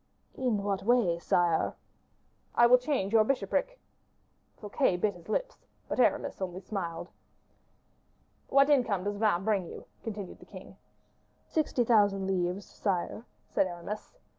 [0.33, 1.75] "In what way, sire?"
[2.55, 3.79] "I will change your bishopric."
[4.57, 7.09] Fouquet bit his lips, but Aramis only smiled.
[8.49, 10.77] "What income does Vannes bring you in?" continued the king.
[11.45, 14.15] "Sixty thousand livres, sire," said Aramis.